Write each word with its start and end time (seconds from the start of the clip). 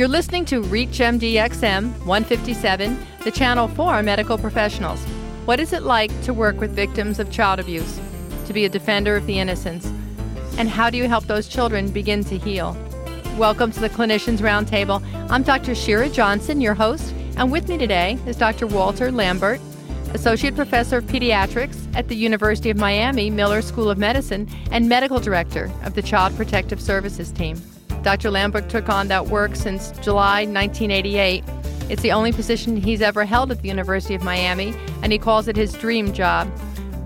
You're 0.00 0.08
listening 0.08 0.46
to 0.46 0.62
ReachMD 0.62 1.34
XM 1.34 1.90
157, 2.06 2.98
the 3.22 3.30
channel 3.30 3.68
for 3.68 4.02
medical 4.02 4.38
professionals. 4.38 4.98
What 5.44 5.60
is 5.60 5.74
it 5.74 5.82
like 5.82 6.10
to 6.22 6.32
work 6.32 6.58
with 6.58 6.70
victims 6.70 7.18
of 7.18 7.30
child 7.30 7.60
abuse, 7.60 8.00
to 8.46 8.54
be 8.54 8.64
a 8.64 8.70
defender 8.70 9.14
of 9.14 9.26
the 9.26 9.38
innocents? 9.38 9.92
And 10.56 10.70
how 10.70 10.88
do 10.88 10.96
you 10.96 11.06
help 11.06 11.26
those 11.26 11.48
children 11.48 11.90
begin 11.90 12.24
to 12.24 12.38
heal? 12.38 12.74
Welcome 13.36 13.72
to 13.72 13.80
the 13.80 13.90
Clinicians 13.90 14.38
Roundtable. 14.38 15.04
I'm 15.30 15.42
Dr. 15.42 15.74
Shira 15.74 16.08
Johnson, 16.08 16.62
your 16.62 16.72
host, 16.72 17.14
and 17.36 17.52
with 17.52 17.68
me 17.68 17.76
today 17.76 18.18
is 18.26 18.36
Dr. 18.36 18.68
Walter 18.68 19.12
Lambert, 19.12 19.60
Associate 20.14 20.56
Professor 20.56 20.96
of 20.96 21.04
Pediatrics 21.04 21.76
at 21.94 22.08
the 22.08 22.16
University 22.16 22.70
of 22.70 22.78
Miami 22.78 23.28
Miller 23.28 23.60
School 23.60 23.90
of 23.90 23.98
Medicine 23.98 24.48
and 24.70 24.88
Medical 24.88 25.20
Director 25.20 25.70
of 25.84 25.92
the 25.92 26.00
Child 26.00 26.34
Protective 26.36 26.80
Services 26.80 27.30
Team. 27.30 27.60
Dr. 28.02 28.30
Lambert 28.30 28.70
took 28.70 28.88
on 28.88 29.08
that 29.08 29.26
work 29.26 29.54
since 29.54 29.90
July 29.98 30.46
1988. 30.46 31.44
It's 31.90 32.00
the 32.00 32.12
only 32.12 32.32
position 32.32 32.76
he's 32.76 33.02
ever 33.02 33.26
held 33.26 33.50
at 33.50 33.60
the 33.60 33.68
University 33.68 34.14
of 34.14 34.22
Miami, 34.22 34.74
and 35.02 35.12
he 35.12 35.18
calls 35.18 35.48
it 35.48 35.56
his 35.56 35.74
dream 35.74 36.12
job. 36.14 36.50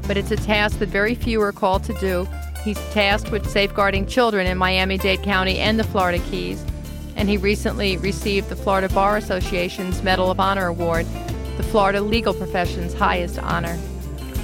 But 0.06 0.16
it's 0.16 0.30
a 0.30 0.36
task 0.36 0.78
that 0.78 0.88
very 0.90 1.16
few 1.16 1.40
are 1.42 1.52
called 1.52 1.82
to 1.84 1.94
do. 1.94 2.28
He's 2.62 2.78
tasked 2.92 3.32
with 3.32 3.48
safeguarding 3.50 4.06
children 4.06 4.46
in 4.46 4.56
Miami 4.56 4.96
Dade 4.96 5.22
County 5.22 5.58
and 5.58 5.80
the 5.80 5.84
Florida 5.84 6.22
Keys, 6.30 6.64
and 7.16 7.28
he 7.28 7.38
recently 7.38 7.96
received 7.96 8.48
the 8.48 8.56
Florida 8.56 8.88
Bar 8.94 9.16
Association's 9.16 10.02
Medal 10.02 10.30
of 10.30 10.38
Honor 10.38 10.68
Award, 10.68 11.06
the 11.56 11.64
Florida 11.64 12.00
legal 12.02 12.34
profession's 12.34 12.94
highest 12.94 13.38
honor. 13.40 13.76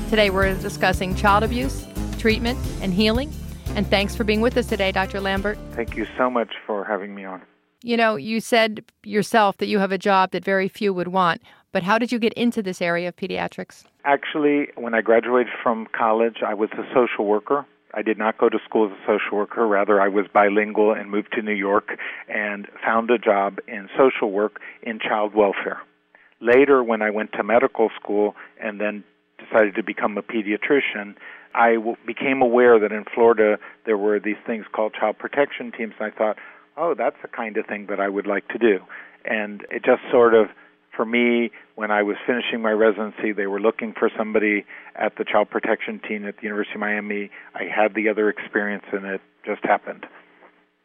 Today 0.08 0.30
we're 0.30 0.52
discussing 0.56 1.14
child 1.14 1.44
abuse, 1.44 1.86
treatment, 2.18 2.58
and 2.82 2.92
healing 2.92 3.32
and 3.76 3.86
thanks 3.86 4.14
for 4.14 4.24
being 4.24 4.40
with 4.40 4.56
us 4.56 4.66
today, 4.66 4.92
Dr. 4.92 5.20
Lambert. 5.20 5.58
Thank 5.72 5.96
you 5.96 6.06
so 6.16 6.30
much 6.30 6.54
for 6.66 6.84
having 6.84 7.14
me 7.14 7.24
on. 7.24 7.42
You 7.82 7.96
know, 7.96 8.16
you 8.16 8.40
said 8.40 8.84
yourself 9.04 9.56
that 9.58 9.66
you 9.66 9.78
have 9.78 9.92
a 9.92 9.98
job 9.98 10.32
that 10.32 10.44
very 10.44 10.68
few 10.68 10.92
would 10.92 11.08
want, 11.08 11.40
but 11.72 11.82
how 11.82 11.98
did 11.98 12.12
you 12.12 12.18
get 12.18 12.32
into 12.34 12.62
this 12.62 12.82
area 12.82 13.08
of 13.08 13.16
pediatrics? 13.16 13.84
Actually, 14.04 14.68
when 14.76 14.94
I 14.94 15.00
graduated 15.00 15.52
from 15.62 15.86
college, 15.96 16.38
I 16.46 16.52
was 16.54 16.68
a 16.72 16.84
social 16.92 17.24
worker. 17.26 17.64
I 17.94 18.02
did 18.02 18.18
not 18.18 18.38
go 18.38 18.48
to 18.48 18.58
school 18.64 18.86
as 18.86 18.92
a 18.92 19.00
social 19.02 19.38
worker. 19.38 19.66
Rather, 19.66 20.00
I 20.00 20.08
was 20.08 20.26
bilingual 20.32 20.92
and 20.92 21.10
moved 21.10 21.32
to 21.32 21.42
New 21.42 21.54
York 21.54 21.96
and 22.28 22.68
found 22.84 23.10
a 23.10 23.18
job 23.18 23.58
in 23.66 23.88
social 23.96 24.30
work 24.30 24.60
in 24.82 24.98
child 25.00 25.34
welfare. 25.34 25.80
Later, 26.40 26.84
when 26.84 27.02
I 27.02 27.10
went 27.10 27.32
to 27.32 27.42
medical 27.42 27.90
school 28.00 28.34
and 28.62 28.80
then 28.80 29.04
decided 29.38 29.74
to 29.74 29.82
become 29.82 30.16
a 30.18 30.22
pediatrician, 30.22 31.14
I 31.54 31.74
w- 31.74 31.96
became 32.06 32.42
aware 32.42 32.78
that 32.78 32.92
in 32.92 33.04
Florida 33.12 33.58
there 33.86 33.98
were 33.98 34.20
these 34.20 34.36
things 34.46 34.64
called 34.72 34.94
child 34.94 35.18
protection 35.18 35.72
teams, 35.72 35.94
and 35.98 36.12
I 36.12 36.16
thought, 36.16 36.36
oh, 36.76 36.94
that's 36.94 37.16
the 37.22 37.28
kind 37.28 37.56
of 37.56 37.66
thing 37.66 37.86
that 37.88 38.00
I 38.00 38.08
would 38.08 38.26
like 38.26 38.48
to 38.48 38.58
do. 38.58 38.78
And 39.24 39.66
it 39.70 39.84
just 39.84 40.02
sort 40.10 40.34
of, 40.34 40.46
for 40.96 41.04
me, 41.04 41.50
when 41.74 41.90
I 41.90 42.02
was 42.02 42.16
finishing 42.26 42.62
my 42.62 42.72
residency, 42.72 43.32
they 43.32 43.46
were 43.46 43.60
looking 43.60 43.92
for 43.98 44.10
somebody 44.16 44.64
at 44.96 45.16
the 45.16 45.24
child 45.24 45.50
protection 45.50 46.00
team 46.06 46.26
at 46.26 46.36
the 46.36 46.42
University 46.44 46.74
of 46.74 46.80
Miami. 46.80 47.30
I 47.54 47.64
had 47.64 47.94
the 47.94 48.08
other 48.08 48.28
experience, 48.28 48.84
and 48.92 49.04
it 49.04 49.20
just 49.44 49.64
happened. 49.64 50.06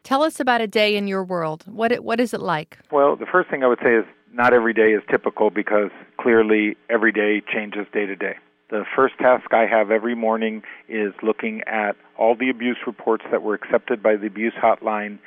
Tell 0.02 0.22
us 0.22 0.38
about 0.38 0.60
a 0.60 0.66
day 0.68 0.96
in 0.96 1.08
your 1.08 1.24
world. 1.24 1.64
What 1.66 1.90
it, 1.90 2.04
what 2.04 2.20
is 2.20 2.32
it 2.32 2.40
like? 2.40 2.78
Well, 2.92 3.16
the 3.16 3.26
first 3.26 3.50
thing 3.50 3.64
I 3.64 3.66
would 3.66 3.80
say 3.82 3.94
is 3.94 4.04
not 4.32 4.52
every 4.52 4.72
day 4.72 4.92
is 4.92 5.02
typical 5.10 5.50
because 5.50 5.90
clearly 6.20 6.76
every 6.88 7.10
day 7.10 7.42
changes 7.52 7.86
day 7.92 8.06
to 8.06 8.14
day. 8.14 8.36
The 8.68 8.84
first 8.96 9.16
task 9.18 9.52
I 9.52 9.66
have 9.66 9.92
every 9.92 10.16
morning 10.16 10.62
is 10.88 11.12
looking 11.22 11.62
at 11.68 11.92
all 12.18 12.34
the 12.34 12.50
abuse 12.50 12.78
reports 12.84 13.24
that 13.30 13.42
were 13.42 13.54
accepted 13.54 14.02
by 14.02 14.16
the 14.16 14.26
abuse 14.26 14.54
hotline 14.60 15.18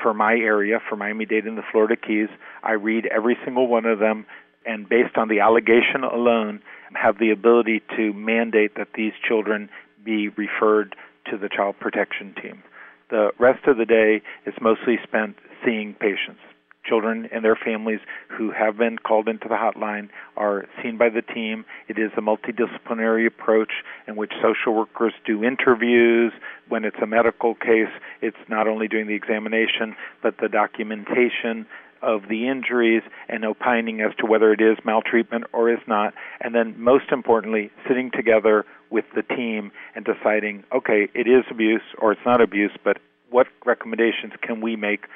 for 0.00 0.14
my 0.14 0.34
area, 0.34 0.78
for 0.88 0.94
Miami 0.94 1.24
Dade 1.26 1.46
and 1.46 1.58
the 1.58 1.64
Florida 1.72 1.96
Keys. 1.96 2.28
I 2.62 2.72
read 2.72 3.06
every 3.06 3.36
single 3.44 3.66
one 3.66 3.84
of 3.84 3.98
them, 3.98 4.26
and 4.64 4.88
based 4.88 5.16
on 5.16 5.28
the 5.28 5.40
allegation 5.40 6.04
alone, 6.04 6.60
have 6.94 7.18
the 7.18 7.30
ability 7.30 7.82
to 7.96 8.12
mandate 8.12 8.76
that 8.76 8.88
these 8.94 9.12
children 9.26 9.68
be 10.04 10.28
referred 10.28 10.94
to 11.30 11.36
the 11.36 11.48
child 11.48 11.74
protection 11.80 12.32
team. 12.40 12.62
The 13.10 13.30
rest 13.40 13.66
of 13.66 13.76
the 13.76 13.86
day 13.86 14.22
is 14.46 14.54
mostly 14.60 14.98
spent 15.02 15.36
seeing 15.64 15.94
patients, 15.94 16.40
children 16.84 17.28
and 17.32 17.44
their 17.44 17.56
families 17.56 18.00
who 18.28 18.50
have 18.50 18.76
been 18.76 18.98
called 18.98 19.28
into 19.28 19.48
the 19.48 19.54
hotline 19.54 20.08
are 20.36 20.66
seen 20.82 20.98
by 20.98 21.08
the 21.08 21.22
team. 21.22 21.64
It 21.88 21.98
is 21.98 22.10
a 22.16 22.20
multidisciplinary 22.20 23.26
approach 23.26 23.72
in 24.06 24.16
which 24.16 24.32
social 24.42 24.74
workers 24.74 25.12
do 25.26 25.44
interviews. 25.44 26.32
When 26.68 26.84
it's 26.84 26.96
a 27.02 27.06
medical 27.06 27.54
case, 27.54 27.92
it's 28.20 28.36
not 28.48 28.68
only 28.68 28.88
doing 28.88 29.06
the 29.06 29.14
examination, 29.14 29.96
but 30.22 30.36
the 30.40 30.48
documentation 30.48 31.66
of 32.02 32.28
the 32.28 32.48
injuries 32.48 33.02
and 33.28 33.44
opining 33.44 34.00
as 34.02 34.14
to 34.18 34.26
whether 34.26 34.52
it 34.52 34.60
is 34.60 34.76
maltreatment 34.84 35.44
or 35.52 35.72
is 35.72 35.80
not. 35.86 36.12
And 36.40 36.54
then, 36.54 36.74
most 36.78 37.10
importantly, 37.10 37.70
sitting 37.88 38.10
together 38.10 38.64
with 38.90 39.06
the 39.14 39.22
team 39.22 39.72
and 39.94 40.04
deciding, 40.04 40.64
okay, 40.72 41.08
it 41.14 41.26
is 41.26 41.44
abuse 41.50 41.82
or 41.98 42.12
it's 42.12 42.20
not 42.26 42.42
abuse, 42.42 42.72
but 42.84 42.98
what 43.30 43.46
recommendations 43.64 44.34
can 44.42 44.60
we 44.60 44.76
make 44.76 45.06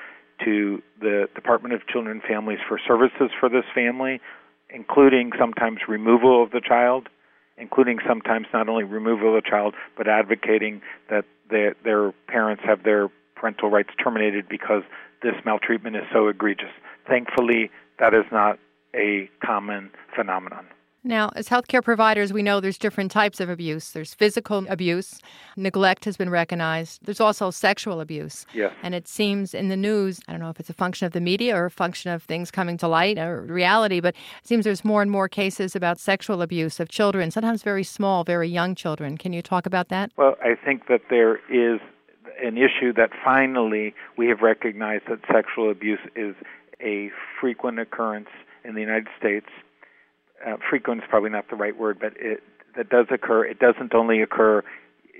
to 0.45 0.83
the 1.01 1.29
Department 1.35 1.75
of 1.75 1.87
Children 1.87 2.21
and 2.21 2.23
Families 2.23 2.59
for 2.69 2.79
services 2.87 3.31
for 3.39 3.49
this 3.49 3.65
family, 3.75 4.21
including 4.71 5.33
sometimes 5.39 5.79
removal 5.89 6.43
of 6.43 6.51
the 6.51 6.61
child, 6.61 7.09
including 7.57 7.99
sometimes 8.07 8.47
not 8.53 8.69
only 8.69 8.85
removal 8.85 9.37
of 9.37 9.43
the 9.43 9.49
child, 9.49 9.75
but 9.97 10.09
advocating 10.09 10.81
that 11.11 11.25
their, 11.51 11.75
their 11.85 12.13
parents 12.29 12.63
have 12.65 12.83
their 12.83 13.09
parental 13.35 13.71
rights 13.71 13.91
terminated 14.03 14.49
because 14.49 14.83
this 15.23 15.35
maltreatment 15.45 15.97
is 15.97 16.03
so 16.13 16.29
egregious. 16.29 16.71
Thankfully, 17.07 17.71
that 17.99 18.15
is 18.15 18.25
not 18.31 18.59
a 18.95 19.29
common 19.45 19.91
phenomenon. 20.15 20.67
Now, 21.05 21.31
as 21.37 21.49
healthcare 21.49 21.83
providers, 21.83 22.33
we 22.33 22.43
know 22.43 22.61
there's 22.61 22.77
different 22.77 23.11
types 23.11 23.41
of 23.41 23.49
abuse. 23.49 23.93
There's 23.93 24.15
physical 24.15 24.67
abuse, 24.69 25.21
neglect 25.57 26.05
has 26.05 26.17
been 26.17 26.29
recognized. 26.29 27.01
There's 27.05 27.21
also 27.21 27.51
sexual 27.51 28.01
abuse. 28.01 28.45
Yes. 28.53 28.73
And 28.83 28.95
it 28.95 29.07
seems 29.07 29.55
in 29.55 29.69
the 29.69 29.77
news, 29.77 30.21
I 30.27 30.33
don't 30.33 30.41
know 30.41 30.51
if 30.51 30.59
it's 30.59 30.71
a 30.71 30.75
function 30.75 31.07
of 31.07 31.13
the 31.13 31.21
media 31.21 31.57
or 31.57 31.67
a 31.67 31.71
function 31.71 32.11
of 32.11 32.25
things 32.25 32.51
coming 32.51 32.77
to 32.79 32.89
light 32.89 33.19
or 33.19 33.43
reality, 33.43 34.01
but 34.01 34.15
it 34.15 34.47
seems 34.47 34.65
there's 34.65 34.85
more 34.85 35.01
and 35.01 35.11
more 35.11 35.29
cases 35.29 35.77
about 35.77 36.01
sexual 36.01 36.43
abuse 36.43 36.81
of 36.81 36.89
children, 36.89 37.31
sometimes 37.31 37.63
very 37.63 37.85
small, 37.85 38.25
very 38.25 38.49
young 38.49 38.75
children. 38.75 39.17
Can 39.17 39.33
you 39.33 39.41
talk 39.41 39.67
about 39.67 39.89
that? 39.89 40.11
Well, 40.17 40.37
I 40.43 40.57
think 40.57 40.89
that 40.89 41.03
there 41.11 41.37
is 41.49 41.81
an 42.43 42.57
issue 42.57 42.93
that 42.95 43.11
finally 43.25 43.95
we 44.17 44.27
have 44.29 44.41
recognized 44.41 45.05
that 45.09 45.21
sexual 45.33 45.71
abuse 45.71 46.01
is 46.17 46.35
a 46.81 47.11
frequent 47.41 47.79
occurrence 47.79 48.29
in 48.65 48.75
the 48.75 48.81
United 48.81 49.09
States 49.19 49.47
uh, 50.47 50.57
frequent 50.69 51.03
is 51.03 51.09
probably 51.09 51.31
not 51.31 51.49
the 51.51 51.57
right 51.57 51.77
word, 51.77 51.99
but 52.01 52.13
it 52.17 52.43
that 52.77 52.89
does 52.89 53.07
occur. 53.11 53.45
It 53.45 53.59
doesn't 53.59 53.95
only 53.95 54.23
occur, 54.23 54.63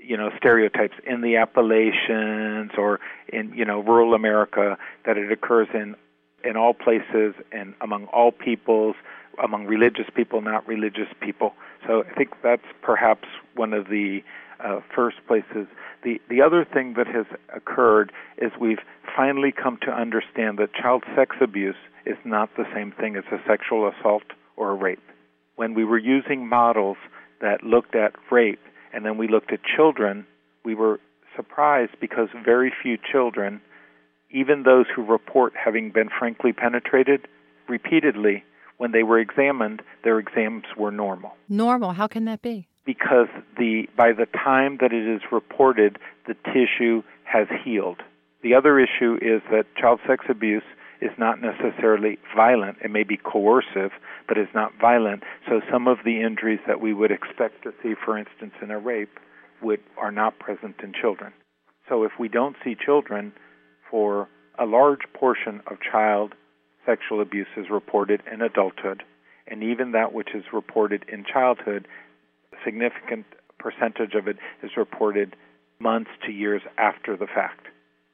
you 0.01 0.15
know, 0.15 0.31
stereotypes 0.37 0.95
in 1.05 1.21
the 1.21 1.35
Appalachians 1.35 2.71
or 2.77 2.99
in 3.27 3.53
you 3.53 3.65
know 3.65 3.81
rural 3.81 4.13
America. 4.13 4.77
That 5.05 5.17
it 5.17 5.31
occurs 5.31 5.67
in 5.73 5.95
in 6.43 6.55
all 6.55 6.73
places 6.73 7.35
and 7.51 7.73
among 7.81 8.05
all 8.05 8.31
peoples, 8.31 8.95
among 9.43 9.65
religious 9.65 10.07
people, 10.15 10.41
not 10.41 10.67
religious 10.67 11.09
people. 11.19 11.53
So 11.85 12.03
I 12.09 12.13
think 12.15 12.29
that's 12.41 12.65
perhaps 12.81 13.27
one 13.55 13.73
of 13.73 13.89
the 13.89 14.23
uh, 14.63 14.79
first 14.95 15.17
places. 15.27 15.67
The 16.03 16.21
the 16.29 16.41
other 16.41 16.65
thing 16.65 16.93
that 16.93 17.07
has 17.07 17.25
occurred 17.53 18.11
is 18.37 18.51
we've 18.59 18.79
finally 19.15 19.51
come 19.51 19.77
to 19.81 19.91
understand 19.91 20.59
that 20.59 20.73
child 20.73 21.03
sex 21.15 21.35
abuse 21.41 21.75
is 22.05 22.17
not 22.23 22.49
the 22.55 22.65
same 22.73 22.91
thing 22.93 23.15
as 23.17 23.25
a 23.31 23.39
sexual 23.45 23.87
assault 23.87 24.23
or 24.59 24.75
rape. 24.75 25.01
When 25.55 25.73
we 25.73 25.83
were 25.83 25.97
using 25.97 26.47
models 26.47 26.97
that 27.41 27.63
looked 27.63 27.95
at 27.95 28.13
rape 28.29 28.59
and 28.93 29.03
then 29.03 29.17
we 29.17 29.27
looked 29.27 29.51
at 29.51 29.59
children, 29.63 30.27
we 30.63 30.75
were 30.75 30.99
surprised 31.35 31.93
because 31.99 32.27
very 32.45 32.71
few 32.83 32.97
children, 33.11 33.61
even 34.29 34.63
those 34.63 34.85
who 34.93 35.03
report 35.03 35.53
having 35.55 35.91
been 35.91 36.09
frankly 36.19 36.53
penetrated 36.53 37.27
repeatedly, 37.67 38.43
when 38.77 38.91
they 38.91 39.03
were 39.03 39.19
examined, 39.19 39.81
their 40.03 40.19
exams 40.19 40.63
were 40.77 40.91
normal. 40.91 41.31
Normal? 41.49 41.91
How 41.91 42.07
can 42.07 42.25
that 42.25 42.41
be? 42.41 42.67
Because 42.85 43.27
the 43.57 43.87
by 43.95 44.13
the 44.13 44.25
time 44.25 44.77
that 44.81 44.93
it 44.93 45.07
is 45.07 45.21
reported, 45.31 45.97
the 46.27 46.35
tissue 46.45 47.03
has 47.23 47.47
healed. 47.63 48.01
The 48.41 48.55
other 48.55 48.79
issue 48.79 49.15
is 49.21 49.41
that 49.51 49.65
child 49.75 49.99
sex 50.07 50.25
abuse 50.29 50.63
is 51.01 51.11
not 51.17 51.39
necessarily 51.41 52.17
violent. 52.35 52.77
It 52.83 52.91
may 52.91 53.03
be 53.03 53.17
coercive, 53.17 53.91
but 54.27 54.37
it's 54.37 54.53
not 54.53 54.73
violent. 54.79 55.23
So 55.47 55.61
some 55.71 55.87
of 55.87 55.99
the 56.03 56.21
injuries 56.21 56.59
that 56.67 56.81
we 56.81 56.93
would 56.93 57.11
expect 57.11 57.63
to 57.63 57.73
see, 57.81 57.93
for 58.03 58.17
instance, 58.17 58.53
in 58.61 58.71
a 58.71 58.79
rape, 58.79 59.19
would 59.61 59.79
are 59.97 60.11
not 60.11 60.39
present 60.39 60.75
in 60.83 60.93
children. 60.93 61.33
So 61.87 62.03
if 62.03 62.11
we 62.19 62.27
don't 62.27 62.55
see 62.63 62.75
children, 62.75 63.33
for 63.89 64.27
a 64.57 64.65
large 64.65 65.01
portion 65.13 65.61
of 65.67 65.77
child 65.79 66.33
sexual 66.85 67.21
abuse 67.21 67.47
is 67.57 67.69
reported 67.69 68.21
in 68.31 68.41
adulthood, 68.41 69.03
and 69.47 69.63
even 69.63 69.91
that 69.91 70.13
which 70.13 70.29
is 70.33 70.43
reported 70.53 71.05
in 71.11 71.25
childhood, 71.25 71.87
a 72.53 72.57
significant 72.63 73.25
percentage 73.57 74.13
of 74.13 74.27
it 74.27 74.37
is 74.63 74.71
reported 74.77 75.35
months 75.79 76.11
to 76.25 76.31
years 76.31 76.61
after 76.77 77.17
the 77.17 77.27
fact. 77.27 77.67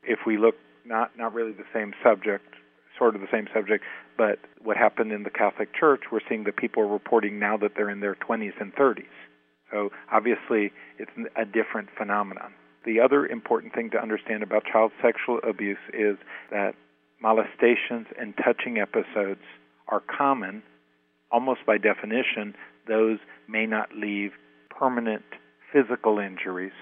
If 0.04 0.20
we 0.26 0.38
look 0.38 0.56
not 0.86 1.18
not 1.18 1.34
really 1.34 1.52
the 1.52 1.66
same 1.74 1.94
subject 2.04 2.55
sort 2.98 3.16
of 3.16 3.22
the 3.22 3.28
same 3.32 3.48
subject, 3.54 3.84
but 4.18 4.40
what 4.64 4.78
happened 4.78 5.12
in 5.12 5.24
the 5.24 5.30
Catholic 5.30 5.74
Church, 5.74 6.04
we're 6.12 6.22
seeing 6.28 6.44
that 6.46 6.58
people 6.58 6.84
are 6.84 6.88
reporting 6.88 7.40
now 7.40 7.58
that 7.58 7.72
they're 7.76 7.90
in 7.90 8.00
their 8.00 8.16
20s 8.16 8.54
and 8.60 8.74
30s. 8.76 9.04
So 9.72 9.90
obviously, 10.12 10.72
it's 10.98 11.12
a 11.36 11.46
different 11.46 11.90
phenomenon. 11.98 12.54
The 12.86 13.00
other 13.00 13.26
important 13.26 13.74
thing 13.74 13.90
to 13.92 14.02
understand 14.02 14.44
about 14.44 14.64
child 14.72 14.92
sexual 15.02 15.40
abuse 15.48 15.80
is 15.94 16.18
that 16.52 16.76
molestations 17.22 18.08
and 18.20 18.34
touching 18.38 18.78
episodes 18.78 19.42
are 19.88 20.02
common. 20.02 20.62
Almost 21.32 21.66
by 21.66 21.78
definition, 21.78 22.56
those 22.88 23.18
may 23.50 23.66
not 23.66 23.90
leave 23.96 24.32
permanent 24.70 25.24
physical 25.74 26.20
injuries, 26.20 26.74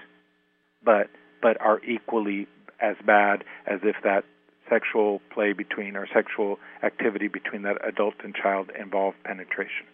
but 0.84 1.08
but 1.42 1.60
are 1.60 1.82
equally 1.84 2.46
as 2.80 2.96
bad 3.06 3.44
as 3.66 3.80
if 3.82 3.96
that 4.02 4.24
sexual 4.68 5.20
play 5.32 5.52
between 5.52 5.96
or 5.96 6.06
sexual 6.12 6.58
activity 6.82 7.28
between 7.28 7.62
that 7.62 7.76
adult 7.86 8.14
and 8.22 8.34
child 8.34 8.70
involved 8.78 9.16
penetration. 9.24 9.86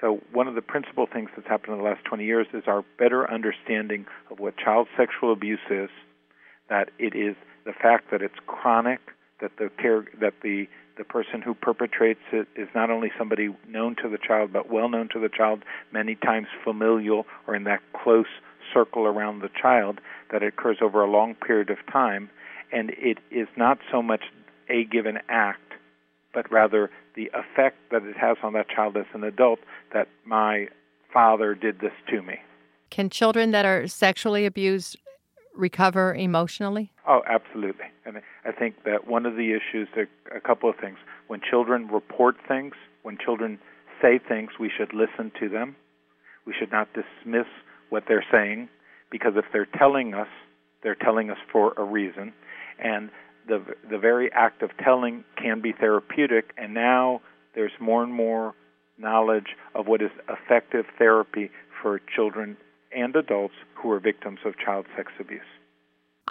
So, 0.00 0.20
one 0.32 0.46
of 0.46 0.54
the 0.54 0.62
principal 0.62 1.06
things 1.12 1.30
that's 1.34 1.48
happened 1.48 1.74
in 1.74 1.78
the 1.78 1.84
last 1.84 2.04
20 2.04 2.24
years 2.24 2.46
is 2.54 2.64
our 2.66 2.84
better 2.98 3.28
understanding 3.28 4.06
of 4.30 4.38
what 4.38 4.56
child 4.56 4.86
sexual 4.96 5.32
abuse 5.32 5.58
is, 5.70 5.90
that 6.68 6.90
it 6.98 7.16
is 7.16 7.34
the 7.64 7.72
fact 7.72 8.10
that 8.12 8.22
it's 8.22 8.38
chronic, 8.46 9.00
that 9.40 9.52
the 9.58 9.70
care 9.80 10.04
that 10.20 10.34
the 10.42 10.66
the 10.96 11.04
person 11.04 11.40
who 11.40 11.54
perpetrates 11.54 12.20
it 12.32 12.48
is 12.56 12.68
not 12.74 12.90
only 12.90 13.10
somebody 13.16 13.54
known 13.68 13.94
to 14.02 14.08
the 14.08 14.18
child 14.18 14.52
but 14.52 14.70
well 14.70 14.88
known 14.88 15.08
to 15.12 15.20
the 15.20 15.28
child, 15.28 15.62
many 15.92 16.16
times 16.16 16.48
familial 16.64 17.24
or 17.46 17.54
in 17.54 17.64
that 17.64 17.80
close 17.92 18.26
circle 18.74 19.04
around 19.04 19.40
the 19.40 19.48
child, 19.60 20.00
that 20.30 20.42
occurs 20.42 20.78
over 20.82 21.02
a 21.02 21.10
long 21.10 21.34
period 21.34 21.70
of 21.70 21.78
time, 21.90 22.28
and 22.72 22.90
it 22.90 23.18
is 23.30 23.48
not 23.56 23.78
so 23.90 24.02
much 24.02 24.22
a 24.68 24.84
given 24.84 25.18
act, 25.28 25.72
but 26.34 26.50
rather 26.52 26.90
the 27.14 27.30
effect 27.34 27.76
that 27.90 28.02
it 28.04 28.16
has 28.16 28.36
on 28.42 28.52
that 28.52 28.68
child 28.68 28.96
as 28.96 29.06
an 29.14 29.24
adult 29.24 29.60
that 29.92 30.08
my 30.24 30.68
father 31.12 31.54
did 31.54 31.80
this 31.80 31.92
to 32.10 32.22
me. 32.22 32.34
Can 32.90 33.10
children 33.10 33.50
that 33.52 33.64
are 33.64 33.86
sexually 33.86 34.46
abused 34.46 34.96
recover 35.54 36.14
emotionally? 36.14 36.92
Oh, 37.06 37.22
absolutely. 37.28 37.86
And 38.04 38.20
I 38.44 38.52
think 38.52 38.84
that 38.84 39.08
one 39.08 39.26
of 39.26 39.34
the 39.34 39.52
issues, 39.52 39.88
a 40.34 40.40
couple 40.40 40.70
of 40.70 40.76
things. 40.76 40.98
When 41.26 41.40
children 41.40 41.88
report 41.88 42.36
things, 42.46 42.74
when 43.02 43.18
children 43.18 43.58
say 44.00 44.18
things, 44.18 44.50
we 44.60 44.70
should 44.74 44.94
listen 44.94 45.32
to 45.40 45.48
them. 45.48 45.76
We 46.46 46.54
should 46.58 46.70
not 46.70 46.88
dismiss 46.94 47.46
what 47.90 48.04
they're 48.06 48.24
saying 48.30 48.68
because 49.10 49.32
if 49.36 49.46
they're 49.52 49.68
telling 49.78 50.14
us, 50.14 50.28
they're 50.82 50.94
telling 50.94 51.30
us 51.30 51.38
for 51.50 51.72
a 51.76 51.84
reason. 51.84 52.32
And 52.78 53.10
the 53.46 53.64
the 53.90 53.98
very 53.98 54.30
act 54.32 54.62
of 54.62 54.70
telling 54.82 55.24
can 55.36 55.60
be 55.60 55.72
therapeutic 55.72 56.52
and 56.56 56.74
now 56.74 57.20
there's 57.54 57.72
more 57.80 58.02
and 58.02 58.12
more 58.12 58.54
knowledge 58.98 59.56
of 59.74 59.86
what 59.86 60.02
is 60.02 60.10
effective 60.28 60.84
therapy 60.98 61.50
for 61.80 62.00
children 62.14 62.56
and 62.94 63.14
adults 63.16 63.54
who 63.74 63.90
are 63.90 64.00
victims 64.00 64.40
of 64.44 64.58
child 64.58 64.86
sex 64.96 65.12
abuse. 65.20 65.40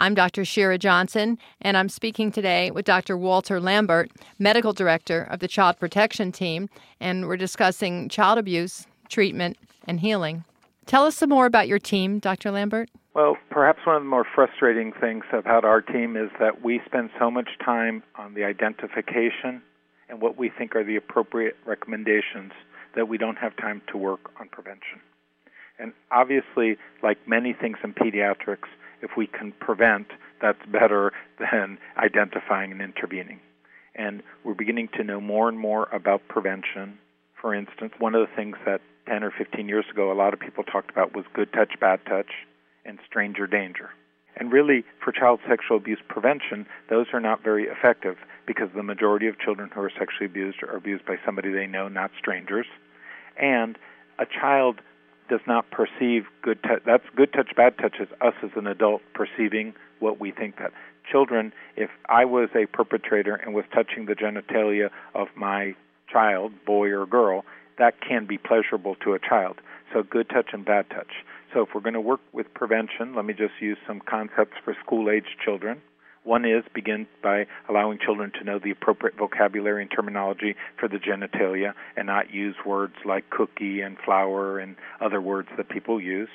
I'm 0.00 0.14
Dr. 0.14 0.44
Shira 0.44 0.78
Johnson, 0.78 1.38
and 1.60 1.76
I'm 1.76 1.88
speaking 1.88 2.30
today 2.30 2.70
with 2.70 2.84
Dr. 2.84 3.16
Walter 3.16 3.60
Lambert, 3.60 4.10
Medical 4.38 4.72
Director 4.72 5.22
of 5.22 5.40
the 5.40 5.48
Child 5.48 5.80
Protection 5.80 6.30
Team, 6.30 6.68
and 7.00 7.26
we're 7.26 7.36
discussing 7.36 8.08
child 8.08 8.38
abuse, 8.38 8.86
treatment, 9.08 9.56
and 9.88 9.98
healing. 9.98 10.44
Tell 10.86 11.04
us 11.04 11.16
some 11.16 11.30
more 11.30 11.46
about 11.46 11.66
your 11.66 11.80
team, 11.80 12.20
Dr. 12.20 12.52
Lambert. 12.52 12.90
Well, 13.18 13.36
perhaps 13.50 13.80
one 13.84 13.96
of 13.96 14.02
the 14.02 14.08
more 14.08 14.24
frustrating 14.32 14.92
things 14.92 15.24
about 15.32 15.64
our 15.64 15.80
team 15.80 16.16
is 16.16 16.30
that 16.38 16.62
we 16.62 16.80
spend 16.86 17.10
so 17.18 17.32
much 17.32 17.48
time 17.64 18.04
on 18.14 18.34
the 18.34 18.44
identification 18.44 19.60
and 20.08 20.20
what 20.20 20.38
we 20.38 20.52
think 20.56 20.76
are 20.76 20.84
the 20.84 20.94
appropriate 20.94 21.56
recommendations 21.66 22.52
that 22.94 23.08
we 23.08 23.18
don't 23.18 23.34
have 23.34 23.56
time 23.56 23.82
to 23.90 23.98
work 23.98 24.30
on 24.38 24.48
prevention. 24.48 25.00
And 25.80 25.94
obviously, 26.12 26.76
like 27.02 27.18
many 27.26 27.52
things 27.52 27.78
in 27.82 27.92
pediatrics, 27.92 28.68
if 29.02 29.10
we 29.16 29.26
can 29.26 29.50
prevent, 29.50 30.06
that's 30.40 30.64
better 30.70 31.10
than 31.40 31.78
identifying 31.96 32.70
and 32.70 32.80
intervening. 32.80 33.40
And 33.96 34.22
we're 34.44 34.54
beginning 34.54 34.90
to 34.96 35.02
know 35.02 35.20
more 35.20 35.48
and 35.48 35.58
more 35.58 35.88
about 35.92 36.28
prevention. 36.28 37.00
For 37.42 37.52
instance, 37.52 37.94
one 37.98 38.14
of 38.14 38.28
the 38.28 38.36
things 38.36 38.58
that 38.64 38.80
10 39.08 39.24
or 39.24 39.32
15 39.36 39.68
years 39.68 39.86
ago 39.90 40.12
a 40.12 40.14
lot 40.14 40.34
of 40.34 40.38
people 40.38 40.62
talked 40.62 40.90
about 40.92 41.16
was 41.16 41.24
good 41.34 41.52
touch, 41.52 41.72
bad 41.80 41.98
touch, 42.06 42.30
and 42.88 42.98
stranger 43.06 43.46
danger. 43.46 43.90
And 44.36 44.52
really, 44.52 44.84
for 45.04 45.12
child 45.12 45.40
sexual 45.48 45.76
abuse 45.76 45.98
prevention, 46.08 46.66
those 46.88 47.06
are 47.12 47.20
not 47.20 47.42
very 47.42 47.64
effective 47.64 48.16
because 48.46 48.68
the 48.74 48.82
majority 48.82 49.26
of 49.26 49.38
children 49.38 49.68
who 49.74 49.80
are 49.80 49.90
sexually 49.90 50.26
abused 50.26 50.62
are 50.62 50.76
abused 50.76 51.04
by 51.04 51.16
somebody 51.24 51.52
they 51.52 51.66
know, 51.66 51.88
not 51.88 52.12
strangers. 52.18 52.66
And 53.36 53.76
a 54.18 54.26
child 54.26 54.80
does 55.28 55.40
not 55.46 55.70
perceive 55.70 56.26
good 56.42 56.62
touch. 56.62 56.82
That's 56.86 57.04
good 57.16 57.32
touch, 57.32 57.54
bad 57.56 57.76
touch 57.78 57.96
is 58.00 58.08
us 58.20 58.34
as 58.42 58.50
an 58.56 58.66
adult 58.66 59.02
perceiving 59.12 59.74
what 59.98 60.20
we 60.20 60.30
think 60.30 60.56
that. 60.58 60.72
Children, 61.10 61.52
if 61.76 61.90
I 62.08 62.24
was 62.24 62.48
a 62.54 62.66
perpetrator 62.66 63.34
and 63.34 63.54
was 63.54 63.64
touching 63.74 64.06
the 64.06 64.14
genitalia 64.14 64.90
of 65.14 65.28
my 65.34 65.74
child, 66.10 66.52
boy 66.64 66.88
or 66.88 67.06
girl, 67.06 67.44
that 67.78 68.00
can 68.00 68.26
be 68.26 68.38
pleasurable 68.38 68.94
to 68.96 69.14
a 69.14 69.18
child. 69.18 69.60
So 69.92 70.02
good 70.02 70.28
touch 70.28 70.50
and 70.52 70.64
bad 70.64 70.90
touch. 70.90 71.24
So 71.52 71.62
if 71.62 71.68
we're 71.74 71.80
going 71.80 71.94
to 71.94 72.00
work 72.00 72.20
with 72.32 72.52
prevention, 72.54 73.14
let 73.14 73.24
me 73.24 73.32
just 73.32 73.54
use 73.60 73.78
some 73.86 74.00
concepts 74.00 74.56
for 74.64 74.76
school 74.84 75.10
age 75.10 75.36
children. 75.44 75.80
One 76.24 76.44
is 76.44 76.62
begin 76.74 77.06
by 77.22 77.46
allowing 77.68 77.98
children 78.04 78.32
to 78.38 78.44
know 78.44 78.58
the 78.58 78.70
appropriate 78.70 79.16
vocabulary 79.16 79.82
and 79.82 79.90
terminology 79.90 80.56
for 80.78 80.88
the 80.88 80.98
genitalia 80.98 81.72
and 81.96 82.06
not 82.06 82.34
use 82.34 82.56
words 82.66 82.94
like 83.06 83.30
cookie 83.30 83.80
and 83.80 83.96
flower 84.04 84.58
and 84.58 84.76
other 85.00 85.22
words 85.22 85.48
that 85.56 85.70
people 85.70 86.00
use. 86.00 86.28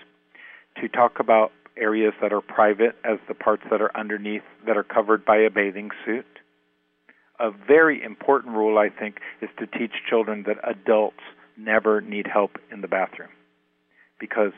To 0.81 0.87
talk 0.87 1.19
about 1.19 1.51
areas 1.77 2.13
that 2.21 2.33
are 2.33 2.41
private 2.41 2.95
as 3.03 3.19
the 3.27 3.33
parts 3.33 3.63
that 3.69 3.81
are 3.81 3.95
underneath 3.95 4.43
that 4.65 4.77
are 4.77 4.83
covered 4.83 5.25
by 5.25 5.37
a 5.37 5.49
bathing 5.49 5.89
suit. 6.05 6.25
A 7.39 7.51
very 7.51 8.01
important 8.01 8.55
rule, 8.55 8.77
I 8.77 8.89
think, 8.89 9.17
is 9.41 9.49
to 9.59 9.67
teach 9.67 9.91
children 10.09 10.43
that 10.47 10.57
adults 10.63 11.19
never 11.57 12.01
need 12.01 12.27
help 12.27 12.57
in 12.71 12.81
the 12.81 12.87
bathroom. 12.87 13.29
Because 14.19 14.53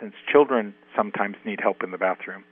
since 0.00 0.14
children 0.30 0.74
sometimes 0.96 1.36
need 1.44 1.60
help 1.60 1.82
in 1.82 1.90
the 1.90 1.98
bathroom, 1.98 2.44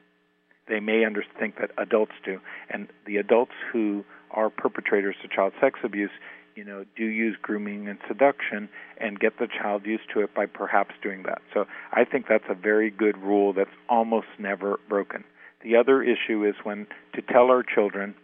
they 0.68 0.80
may 0.80 1.04
under, 1.04 1.22
think 1.38 1.56
that 1.58 1.70
adults 1.76 2.12
do. 2.24 2.40
And 2.70 2.88
the 3.06 3.16
adults 3.18 3.52
who 3.72 4.04
are 4.30 4.50
perpetrators 4.50 5.16
of 5.22 5.30
child 5.30 5.52
sex 5.60 5.78
abuse, 5.84 6.10
you 6.56 6.64
know, 6.64 6.84
do 6.96 7.04
use 7.04 7.36
grooming 7.40 7.88
and 7.88 7.98
seduction 8.08 8.68
and 8.98 9.18
get 9.18 9.38
the 9.38 9.48
child 9.48 9.84
used 9.84 10.04
to 10.14 10.20
it 10.20 10.34
by 10.34 10.46
perhaps 10.46 10.94
doing 11.02 11.24
that. 11.24 11.42
So 11.52 11.66
I 11.92 12.04
think 12.04 12.26
that's 12.28 12.44
a 12.48 12.54
very 12.54 12.90
good 12.90 13.18
rule 13.18 13.52
that's 13.52 13.70
almost 13.88 14.28
never 14.38 14.78
broken. 14.88 15.24
The 15.62 15.76
other 15.76 16.02
issue 16.02 16.44
is 16.44 16.54
when 16.62 16.86
to 17.14 17.22
tell 17.22 17.50
our 17.50 17.62
children, 17.62 18.14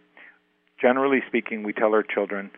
generally 0.79 1.19
speaking, 1.27 1.63
we 1.63 1.73
tell 1.73 1.93
our 1.93 2.03
children, 2.03 2.51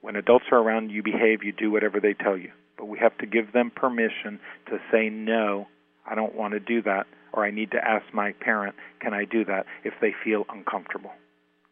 when 0.00 0.16
adults 0.16 0.46
are 0.52 0.58
around, 0.58 0.90
you 0.90 1.02
behave, 1.02 1.42
you 1.42 1.52
do 1.52 1.70
whatever 1.70 2.00
they 2.00 2.14
tell 2.14 2.36
you. 2.36 2.52
But 2.78 2.86
we 2.86 2.98
have 2.98 3.16
to 3.18 3.26
give 3.26 3.52
them 3.52 3.72
permission 3.74 4.38
to 4.66 4.78
say, 4.92 5.08
no, 5.08 5.66
I 6.08 6.14
don't 6.14 6.34
want 6.34 6.54
to 6.54 6.60
do 6.60 6.82
that 6.82 7.06
or 7.36 7.44
I 7.44 7.50
need 7.50 7.70
to 7.72 7.84
ask 7.84 8.04
my 8.12 8.32
parent, 8.32 8.74
can 9.00 9.12
I 9.12 9.24
do 9.24 9.44
that 9.44 9.66
if 9.84 9.92
they 10.00 10.14
feel 10.24 10.44
uncomfortable? 10.48 11.12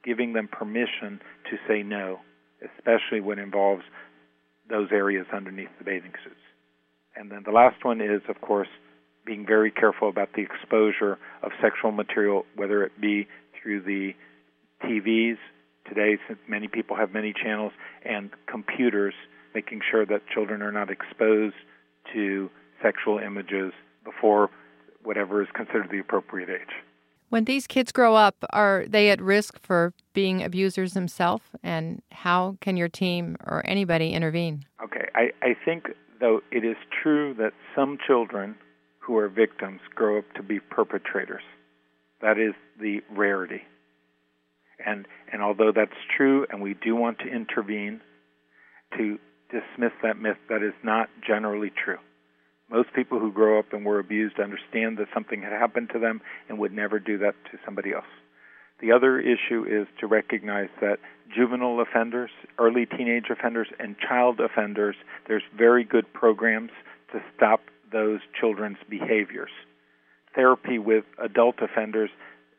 Giving 0.05 0.35
them 0.35 0.47
permission 0.47 1.21
to 1.51 1.57
say 1.67 1.83
no, 1.83 2.21
especially 2.63 3.21
when 3.21 3.39
it 3.39 3.43
involves 3.43 3.83
those 4.69 4.89
areas 4.93 5.27
underneath 5.33 5.71
the 5.79 5.85
bathing 5.85 6.13
suits. 6.23 6.37
And 7.17 7.31
then 7.31 7.43
the 7.45 7.53
last 7.53 7.85
one 7.85 8.01
is, 8.01 8.21
of 8.29 8.41
course, 8.43 8.69
being 9.25 9.47
very 9.47 9.71
careful 9.71 10.11
about 10.11 10.35
the 10.35 10.43
exposure 10.43 11.19
of 11.43 11.53
sexual 11.63 11.93
material, 11.93 12.45
whether 12.57 12.85
it 12.85 12.93
be 13.01 13.27
through 13.61 13.83
the 13.83 14.13
TVs 14.85 15.39
today, 15.89 16.19
since 16.29 16.39
many 16.47 16.69
people 16.69 16.97
have 16.97 17.13
many 17.13 17.33
channels, 17.33 17.73
and 18.05 18.31
computers, 18.47 19.15
making 19.55 19.81
sure 19.91 20.05
that 20.05 20.23
children 20.33 20.61
are 20.61 20.73
not 20.73 20.91
exposed 20.91 21.55
to 22.13 22.51
sexual 22.83 23.19
images 23.19 23.73
before 24.25 24.49
whatever 25.03 25.43
is 25.43 25.49
considered 25.55 25.89
the 25.91 25.99
appropriate 25.99 26.49
age. 26.49 26.75
When 27.29 27.45
these 27.45 27.67
kids 27.67 27.93
grow 27.93 28.15
up, 28.15 28.37
are 28.51 28.87
they 28.89 29.11
at 29.11 29.21
risk 29.21 29.59
for 29.61 29.93
being 30.15 30.43
abusers 30.43 30.95
themselves? 30.95 31.45
And 31.63 32.01
how 32.11 32.57
can 32.63 32.77
your 32.77 32.89
team 32.89 33.37
or 33.47 33.63
anybody 33.67 34.13
intervene? 34.13 34.65
Okay, 34.83 35.09
I, 35.15 35.31
I 35.43 35.55
think, 35.63 35.89
though, 36.21 36.41
it 36.51 36.65
is 36.65 36.77
true 37.03 37.35
that 37.35 37.53
some 37.77 37.99
children 38.07 38.55
who 38.99 39.19
are 39.19 39.29
victims 39.29 39.81
grow 39.95 40.19
up 40.19 40.25
to 40.37 40.43
be 40.43 40.59
perpetrators. 40.59 41.43
That 42.23 42.39
is 42.39 42.55
the 42.81 43.01
rarity. 43.11 43.63
And, 44.87 45.07
and 45.31 45.43
although 45.43 45.73
that's 45.75 46.01
true, 46.17 46.47
and 46.49 46.63
we 46.63 46.75
do 46.75 46.97
want 46.97 47.19
to 47.19 47.27
intervene, 47.27 48.01
to 48.97 49.19
dismiss 49.51 49.93
that 50.03 50.17
myth, 50.17 50.39
that 50.49 50.63
is 50.63 50.73
not 50.83 51.09
generally 51.27 51.71
true. 51.85 51.99
Most 52.71 52.93
people 52.95 53.19
who 53.19 53.31
grow 53.31 53.59
up 53.59 53.73
and 53.73 53.85
were 53.85 53.99
abused 53.99 54.41
understand 54.41 54.99
that 54.99 55.09
something 55.13 55.43
had 55.43 55.53
happened 55.53 55.91
to 55.93 55.99
them 55.99 56.21
and 56.49 56.59
would 56.59 56.73
never 56.73 56.99
do 56.99 57.19
that 57.19 57.35
to 57.51 57.59
somebody 57.65 57.93
else. 57.93 58.05
The 58.81 58.93
other 58.93 59.21
issue 59.21 59.65
is 59.65 59.87
to 60.01 60.07
recognize 60.07 60.69
that 60.81 60.99
juvenile 61.35 61.81
offenders, 61.81 62.31
early 62.59 62.87
teenage 62.87 63.27
offenders, 63.31 63.69
and 63.79 63.97
child 63.99 64.41
offenders, 64.41 64.97
there's 65.29 65.43
very 65.57 65.85
good 65.85 66.13
programs 66.13 66.71
to 67.13 67.23
stop 67.37 67.61
those 67.93 68.21
children's 68.39 68.79
behaviors. 68.91 69.51
Therapy 70.35 70.79
with 70.79 71.05
adult 71.23 71.57
offenders 71.63 72.11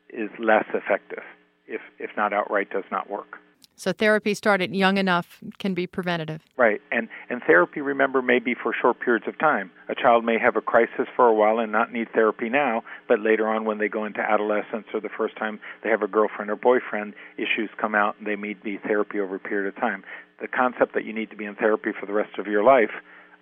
is 0.09 0.29
less 0.39 0.65
effective, 0.73 1.23
if, 1.67 1.81
if 1.99 2.11
not 2.15 2.31
outright 2.31 2.69
does 2.69 2.85
not 2.89 3.09
work. 3.09 3.37
So 3.75 3.91
therapy 3.91 4.33
started 4.33 4.73
young 4.73 4.97
enough 4.97 5.43
can 5.59 5.73
be 5.73 5.85
preventative. 5.85 6.41
Right. 6.57 6.81
And 6.91 7.09
and 7.29 7.41
therapy 7.45 7.81
remember 7.81 8.21
may 8.21 8.39
be 8.39 8.55
for 8.55 8.73
short 8.73 8.99
periods 8.99 9.27
of 9.27 9.37
time. 9.37 9.71
A 9.89 9.95
child 9.95 10.23
may 10.23 10.39
have 10.39 10.55
a 10.55 10.61
crisis 10.61 11.07
for 11.15 11.27
a 11.27 11.33
while 11.33 11.59
and 11.59 11.71
not 11.71 11.91
need 11.91 12.07
therapy 12.13 12.49
now, 12.49 12.83
but 13.07 13.19
later 13.19 13.47
on 13.47 13.65
when 13.65 13.77
they 13.77 13.89
go 13.89 14.05
into 14.05 14.21
adolescence 14.21 14.87
or 14.93 15.01
the 15.01 15.09
first 15.09 15.35
time 15.37 15.59
they 15.83 15.89
have 15.89 16.01
a 16.01 16.07
girlfriend 16.07 16.49
or 16.49 16.55
boyfriend, 16.55 17.13
issues 17.37 17.69
come 17.77 17.95
out 17.95 18.15
and 18.17 18.27
they 18.27 18.35
need 18.35 18.63
be 18.63 18.77
therapy 18.77 19.19
over 19.19 19.35
a 19.35 19.39
period 19.39 19.67
of 19.67 19.79
time. 19.79 20.03
The 20.41 20.47
concept 20.47 20.93
that 20.93 21.05
you 21.05 21.13
need 21.13 21.29
to 21.29 21.35
be 21.35 21.45
in 21.45 21.55
therapy 21.55 21.91
for 21.97 22.05
the 22.05 22.13
rest 22.13 22.37
of 22.37 22.47
your 22.47 22.63
life 22.63 22.91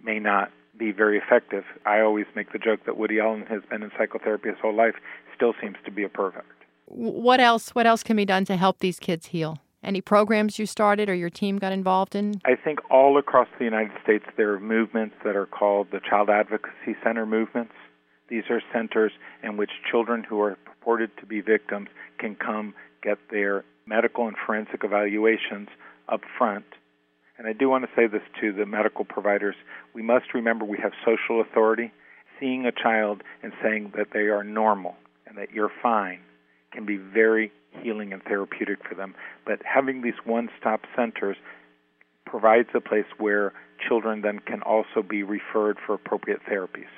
may 0.04 0.20
not 0.20 0.52
be 0.78 0.92
very 0.92 1.18
effective. 1.18 1.64
I 1.86 2.02
always 2.02 2.26
make 2.36 2.52
the 2.52 2.60
joke 2.60 2.86
that 2.86 2.98
Woody 2.98 3.20
Allen 3.20 3.46
has 3.48 3.62
been 3.70 3.84
in 3.84 3.92
psychotherapy 3.98 4.50
his 4.50 4.58
whole 4.62 4.76
life, 4.76 4.96
still 5.36 5.54
seems 5.62 5.78
to 5.86 5.92
be 5.92 6.04
a 6.04 6.10
pervert. 6.10 6.46
What 6.86 7.40
else 7.40 7.70
what 7.70 7.86
else 7.86 8.04
can 8.04 8.16
be 8.16 8.26
done 8.26 8.46
to 8.46 8.56
help 8.56 8.80
these 8.80 9.00
kids 9.00 9.28
heal? 9.28 9.60
Any 9.84 10.00
programs 10.00 10.58
you 10.58 10.66
started 10.66 11.10
or 11.10 11.14
your 11.14 11.30
team 11.30 11.58
got 11.58 11.74
involved 11.74 12.16
in? 12.16 12.42
I 12.46 12.56
think 12.56 12.80
all 12.90 13.18
across 13.18 13.50
the 13.60 13.66
United 13.66 13.92
States 14.02 14.24
there 14.38 14.54
are 14.54 14.60
movements 14.60 15.16
that 15.26 15.36
are 15.36 15.46
called 15.46 15.88
the 15.92 16.00
Child 16.00 16.30
Advocacy 16.30 16.96
Center 17.04 17.26
movements. 17.26 17.74
These 18.30 18.44
are 18.50 18.62
centers 18.72 19.12
in 19.44 19.58
which 19.58 19.72
children 19.92 20.24
who 20.24 20.40
are 20.40 20.58
purported 20.64 21.12
to 21.20 21.26
be 21.26 21.42
victims 21.42 21.90
can 22.18 22.36
come 22.36 22.74
get 23.04 23.18
their 23.30 23.66
medical 23.86 24.28
and 24.28 24.38
forensic 24.46 24.86
evaluations 24.86 25.68
up 26.08 26.22
front. 26.38 26.66
And 27.38 27.46
I 27.46 27.52
do 27.52 27.68
want 27.68 27.84
to 27.84 27.90
say 27.94 28.08
this 28.08 28.22
to 28.40 28.54
the 28.54 28.66
medical 28.66 29.04
providers. 29.04 29.56
We 29.94 30.02
must 30.02 30.34
remember 30.34 30.64
we 30.64 30.78
have 30.82 30.94
social 31.04 31.42
authority. 31.42 31.92
Seeing 32.40 32.66
a 32.66 32.72
child 32.72 33.22
and 33.42 33.52
saying 33.62 33.94
that 33.98 34.08
they 34.14 34.28
are 34.30 34.44
normal 34.44 34.96
and 35.28 35.38
that 35.38 35.52
you're 35.52 35.72
fine 35.82 36.20
can 36.72 36.86
be 36.86 36.98
very 36.98 37.52
healing 37.82 38.14
and 38.14 38.24
therapeutic 38.24 38.80
for 38.88 38.96
them. 38.96 39.16
But 39.46 39.62
having 39.64 40.02
these 40.02 40.14
one 40.26 40.50
stop 40.60 40.82
centers 40.96 41.38
provides 42.26 42.70
a 42.74 42.82
place 42.82 43.06
where 43.18 43.54
children 43.88 44.22
then 44.22 44.40
can 44.40 44.62
also 44.62 45.02
be 45.08 45.24
referred 45.24 45.78
for 45.86 45.94
appropriate 45.94 46.42
therapies. 46.50 46.92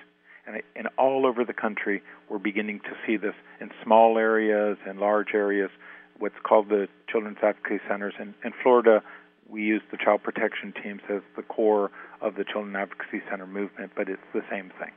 And, 0.48 0.62
and 0.76 0.88
all 0.98 1.26
over 1.26 1.44
the 1.44 1.54
country, 1.54 2.04
we're 2.30 2.38
beginning 2.38 2.80
to 2.82 2.92
see 3.06 3.18
this 3.18 3.34
in 3.60 3.72
small 3.84 4.18
areas 4.18 4.78
and 4.88 5.00
large 5.00 5.34
areas, 5.34 5.72
what's 6.20 6.36
called 6.44 6.70
the 6.70 6.88
Children's 7.10 7.40
Advocacy 7.42 7.82
Centers. 7.88 8.14
In, 8.20 8.36
in 8.44 8.54
Florida, 8.62 9.02
we 9.50 9.64
use 9.64 9.82
the 9.92 9.98
child 9.98 10.24
protection 10.24 10.74
teams 10.82 11.02
as 11.10 11.22
the 11.36 11.44
core 11.44 11.92
of 12.22 12.36
the 12.36 12.44
Children's 12.44 12.76
Advocacy 12.76 13.22
Center 13.30 13.48
movement, 13.48 13.92
but 13.96 14.08
it's 14.08 14.22
the 14.34 14.44
same 14.50 14.72
thing. 14.80 14.92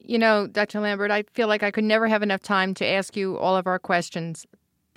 You 0.00 0.18
know, 0.18 0.46
Dr. 0.46 0.80
Lambert, 0.80 1.10
I 1.10 1.24
feel 1.34 1.48
like 1.48 1.62
I 1.62 1.70
could 1.70 1.84
never 1.84 2.06
have 2.06 2.22
enough 2.22 2.42
time 2.42 2.72
to 2.74 2.86
ask 2.86 3.16
you 3.16 3.36
all 3.36 3.56
of 3.56 3.66
our 3.66 3.78
questions 3.78 4.46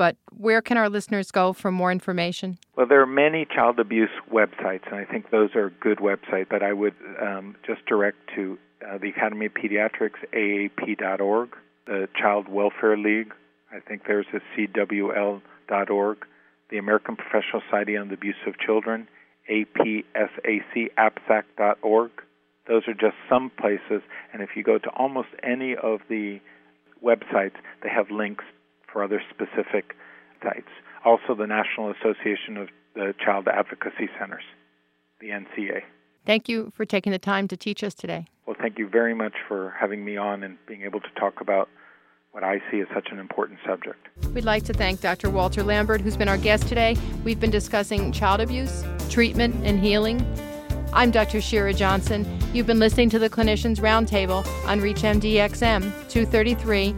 but 0.01 0.17
where 0.35 0.63
can 0.63 0.77
our 0.77 0.89
listeners 0.89 1.29
go 1.29 1.53
for 1.53 1.71
more 1.71 1.91
information? 1.91 2.57
Well, 2.75 2.87
there 2.87 3.03
are 3.03 3.05
many 3.05 3.45
child 3.45 3.79
abuse 3.79 4.09
websites, 4.33 4.87
and 4.87 4.95
I 4.95 5.05
think 5.05 5.29
those 5.29 5.51
are 5.53 5.69
good 5.79 5.99
websites, 5.99 6.47
but 6.49 6.63
I 6.63 6.73
would 6.73 6.95
um, 7.21 7.55
just 7.63 7.85
direct 7.85 8.17
to 8.33 8.57
uh, 8.83 8.97
the 8.97 9.09
Academy 9.09 9.45
of 9.45 9.53
Pediatrics, 9.53 10.17
AAP.org, 10.33 11.49
the 11.85 12.09
Child 12.19 12.49
Welfare 12.49 12.97
League, 12.97 13.31
I 13.71 13.79
think 13.79 14.07
there's 14.07 14.25
a 14.33 14.41
CWL.org, 14.57 16.17
the 16.71 16.77
American 16.79 17.15
Professional 17.15 17.61
Society 17.69 17.95
on 17.95 18.07
the 18.07 18.15
Abuse 18.15 18.41
of 18.47 18.57
Children, 18.57 19.07
APSAC, 19.51 20.03
APSAC.org. 20.97 22.11
Those 22.67 22.87
are 22.87 22.95
just 22.95 23.17
some 23.29 23.51
places, 23.51 24.01
and 24.33 24.41
if 24.41 24.49
you 24.55 24.63
go 24.63 24.79
to 24.79 24.89
almost 24.89 25.29
any 25.43 25.75
of 25.75 25.99
the 26.09 26.39
websites, 27.05 27.57
they 27.83 27.89
have 27.89 28.09
links 28.09 28.45
for 28.91 29.03
other 29.03 29.21
specific 29.29 29.95
sites. 30.43 30.69
Also, 31.05 31.35
the 31.35 31.47
National 31.47 31.91
Association 31.91 32.57
of 32.57 32.69
the 32.95 33.13
Child 33.23 33.47
Advocacy 33.47 34.09
Centers, 34.19 34.43
the 35.19 35.29
NCA. 35.29 35.81
Thank 36.25 36.47
you 36.47 36.71
for 36.75 36.85
taking 36.85 37.11
the 37.11 37.19
time 37.19 37.47
to 37.47 37.57
teach 37.57 37.83
us 37.83 37.93
today. 37.93 38.27
Well, 38.45 38.55
thank 38.59 38.77
you 38.77 38.87
very 38.87 39.15
much 39.15 39.33
for 39.47 39.73
having 39.79 40.05
me 40.05 40.17
on 40.17 40.43
and 40.43 40.57
being 40.67 40.83
able 40.83 40.99
to 40.99 41.09
talk 41.19 41.41
about 41.41 41.69
what 42.31 42.43
I 42.43 42.61
see 42.71 42.79
as 42.79 42.87
such 42.93 43.09
an 43.11 43.19
important 43.19 43.59
subject. 43.67 44.07
We'd 44.33 44.45
like 44.45 44.63
to 44.63 44.73
thank 44.73 45.01
Dr. 45.01 45.29
Walter 45.29 45.63
Lambert, 45.63 46.01
who's 46.01 46.15
been 46.15 46.29
our 46.29 46.37
guest 46.37 46.67
today. 46.67 46.95
We've 47.23 47.39
been 47.39 47.51
discussing 47.51 48.11
child 48.11 48.39
abuse, 48.39 48.83
treatment, 49.09 49.55
and 49.65 49.79
healing. 49.79 50.25
I'm 50.93 51.11
Dr. 51.11 51.41
Shira 51.41 51.73
Johnson. 51.73 52.25
You've 52.53 52.67
been 52.67 52.79
listening 52.79 53.09
to 53.11 53.19
the 53.19 53.29
Clinicians 53.29 53.79
Roundtable 53.79 54.45
on 54.65 54.79
ReachMD 54.79 55.35
XM 55.35 55.91
233 56.09 56.95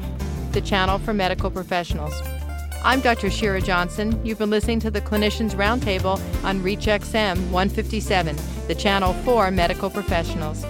the 0.53 0.61
channel 0.61 0.99
for 0.99 1.13
medical 1.13 1.49
professionals. 1.49 2.13
I'm 2.83 2.99
Dr. 3.01 3.29
Shira 3.29 3.61
Johnson. 3.61 4.23
You've 4.25 4.37
been 4.37 4.49
listening 4.49 4.79
to 4.81 4.91
the 4.91 5.01
Clinicians 5.01 5.55
Roundtable 5.55 6.19
on 6.43 6.59
ReachXM 6.61 7.49
157, 7.49 8.37
the 8.67 8.75
channel 8.75 9.13
for 9.25 9.49
medical 9.51 9.89
professionals. 9.89 10.65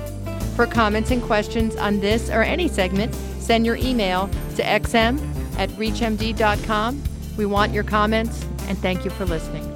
For 0.56 0.66
comments 0.68 1.12
and 1.12 1.22
questions 1.22 1.76
on 1.76 2.00
this 2.00 2.30
or 2.30 2.44
any 2.44 2.68
segment, 2.68 3.14
send 3.40 3.66
your 3.66 3.76
email 3.76 4.30
to 4.56 4.64
xm 4.64 5.20
at 5.58 5.70
reachmd.com. 5.72 7.04
We 7.36 7.46
want 7.46 7.74
your 7.74 7.84
comments 7.84 8.46
and 8.68 8.78
thank 8.78 9.04
you 9.04 9.12
for 9.12 9.26
listening. 9.26 9.73